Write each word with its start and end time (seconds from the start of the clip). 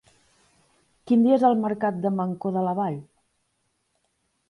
Quin 1.11 1.27
dia 1.27 1.37
és 1.41 1.45
el 1.51 1.59
mercat 1.67 2.01
de 2.07 2.15
Mancor 2.19 2.59
de 2.59 2.67
la 2.71 2.77
Vall? 2.83 3.01